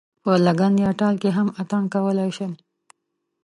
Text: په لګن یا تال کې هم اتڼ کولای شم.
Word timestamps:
په 0.23 0.31
لګن 0.45 0.73
یا 0.85 0.91
تال 0.99 1.15
کې 1.21 1.29
هم 1.37 1.47
اتڼ 1.61 1.83
کولای 1.93 2.29
شم. 2.37 2.51